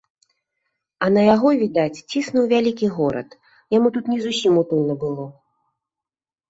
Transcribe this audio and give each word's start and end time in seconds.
А 1.05 1.09
на 1.17 1.21
яго, 1.35 1.47
відаць, 1.61 2.03
ціснуў 2.13 2.49
вялікі 2.55 2.87
горад, 2.97 3.29
яму 3.77 3.87
тут 4.01 4.05
не 4.15 4.19
зусім 4.27 4.51
утульна 4.65 4.93
было. 5.07 5.25